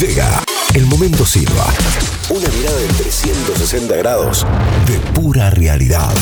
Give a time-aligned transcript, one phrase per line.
[0.00, 0.44] Llega
[0.74, 1.72] el momento Silva.
[2.28, 4.46] Una mirada de 360 grados
[4.86, 6.12] de pura realidad.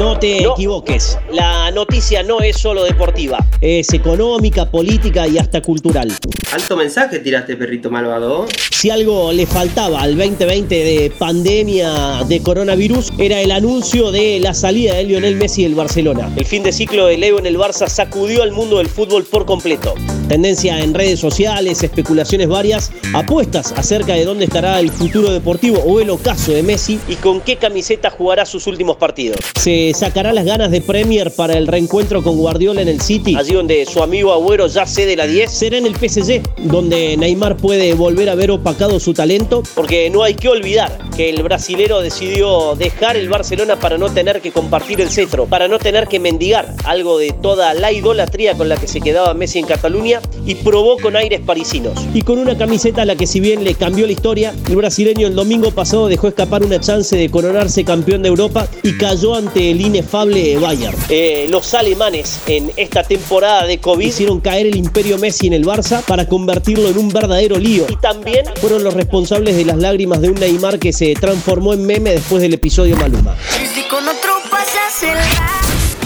[0.00, 1.18] No, no te equivoques.
[1.30, 6.10] La noticia no es solo deportiva, es económica, política y hasta cultural.
[6.52, 8.46] Alto mensaje tiraste, perrito malvado.
[8.70, 14.54] Si algo le faltaba al 2020 de pandemia de coronavirus, era el anuncio de la
[14.54, 16.32] salida de Lionel Messi del Barcelona.
[16.34, 19.44] El fin de ciclo de Leo en el Barça sacudió al mundo del fútbol por
[19.44, 19.94] completo.
[20.30, 25.98] Tendencia en redes sociales, especulaciones varias, apuestas acerca de dónde estará el futuro deportivo o
[25.98, 29.40] el ocaso de Messi y con qué camiseta jugará sus últimos partidos.
[29.58, 33.54] ¿Se sacará las ganas de Premier para el reencuentro con Guardiola en el City, allí
[33.54, 35.50] donde su amigo Agüero ya cede la 10?
[35.50, 39.64] ¿Será en el PSG, donde Neymar puede volver a ver opacado su talento?
[39.74, 44.40] Porque no hay que olvidar que el brasilero decidió dejar el Barcelona para no tener
[44.40, 48.68] que compartir el cetro, para no tener que mendigar algo de toda la idolatría con
[48.68, 51.94] la que se quedaba Messi en Cataluña y probó con aires parisinos.
[52.14, 55.26] Y con una camiseta a la que si bien le cambió la historia, el brasileño
[55.26, 59.70] el domingo pasado dejó escapar una chance de coronarse campeón de Europa y cayó ante
[59.70, 60.96] el inefable Bayern.
[61.08, 65.64] Eh, los alemanes en esta temporada de COVID hicieron caer el imperio Messi en el
[65.64, 67.86] Barça para convertirlo en un verdadero lío.
[67.88, 71.86] Y también fueron los responsables de las lágrimas de un Neymar que se transformó en
[71.86, 73.36] meme después del episodio Maluma.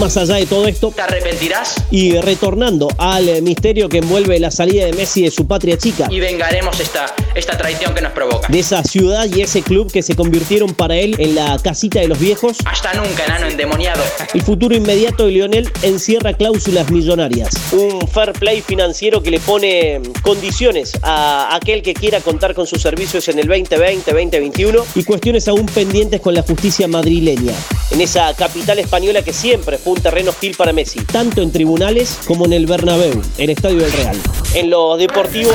[0.04, 1.76] Más allá de todo esto, ¿Te arrepentirás?
[1.90, 6.20] y retornando al misterio que envuelve la salida de Messi de su patria chica, Y
[6.20, 8.46] vengaremos esta, esta traición que nos provoca.
[8.48, 12.08] de esa ciudad y ese club que se convirtieron para él en la casita de
[12.08, 14.02] los viejos, Hasta nunca, enano endemoniado.
[14.34, 17.54] el futuro inmediato de Lionel encierra cláusulas millonarias.
[17.72, 22.82] Un fair play financiero que le pone condiciones a aquel que quiera contar con sus
[22.82, 27.54] servicios en el 2020-2021 y cuestiones aún pendientes con la justicia madrileña.
[27.94, 32.18] En esa capital española que siempre fue un terreno hostil para Messi, tanto en tribunales
[32.26, 34.16] como en el Bernabéu, el Estadio del Real.
[34.52, 35.52] En lo deportivo,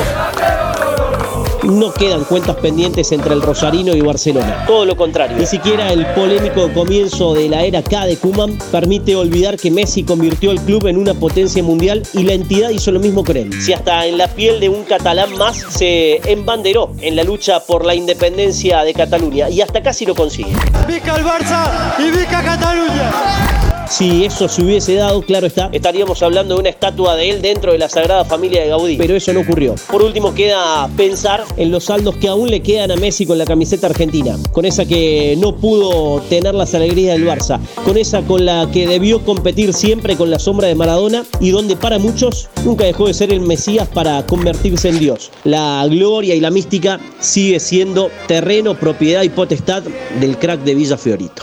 [1.64, 4.64] no quedan cuentas pendientes entre el Rosarino y Barcelona.
[4.66, 5.36] Todo lo contrario.
[5.36, 10.04] Ni siquiera el polémico comienzo de la era K de Kuman permite olvidar que Messi
[10.04, 13.50] convirtió al club en una potencia mundial y la entidad hizo lo mismo con él.
[13.62, 17.84] Si hasta en la piel de un catalán más se embanderó en la lucha por
[17.84, 20.52] la independencia de Cataluña y hasta casi lo consigue.
[20.86, 23.69] Vica el Barça y Vica Cataluña.
[23.90, 27.72] Si eso se hubiese dado, claro está, estaríamos hablando de una estatua de él dentro
[27.72, 28.96] de la Sagrada Familia de Gaudí.
[28.96, 29.74] Pero eso no ocurrió.
[29.90, 33.44] Por último, queda pensar en los saldos que aún le quedan a Messi con la
[33.44, 34.38] camiseta argentina.
[34.52, 37.58] Con esa que no pudo tener las alegrías del Barça.
[37.84, 41.74] Con esa con la que debió competir siempre con la sombra de Maradona y donde
[41.74, 45.32] para muchos nunca dejó de ser el Mesías para convertirse en Dios.
[45.42, 49.82] La gloria y la mística sigue siendo terreno, propiedad y potestad
[50.20, 51.42] del crack de Villa Fiorito.